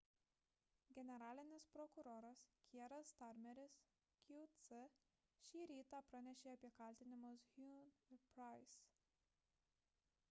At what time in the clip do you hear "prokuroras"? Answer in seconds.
1.75-2.39